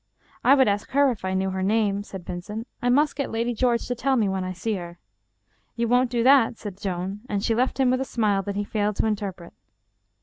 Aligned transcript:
"I 0.43 0.55
would 0.55 0.67
ask 0.67 0.89
her 0.93 1.11
if 1.11 1.23
I 1.23 1.35
knew 1.35 1.51
her 1.51 1.61
name," 1.61 2.01
said 2.01 2.25
Vincent." 2.25 2.67
I 2.81 2.89
must 2.89 3.15
get 3.15 3.29
Lady 3.29 3.53
George 3.53 3.85
to 3.85 3.93
tell 3.93 4.15
me 4.15 4.27
when 4.27 4.43
I 4.43 4.51
see 4.51 4.73
her."" 4.73 4.97
You 5.75 5.87
won't 5.87 6.09
do 6.09 6.23
that," 6.23 6.57
said 6.57 6.81
Joan, 6.81 7.19
and 7.29 7.43
she 7.43 7.53
left 7.53 7.79
him 7.79 7.91
with 7.91 8.01
a 8.01 8.03
smile 8.03 8.41
that 8.41 8.55
he 8.55 8.63
failed 8.63 8.95
to 8.95 9.05
interpret. 9.05 9.53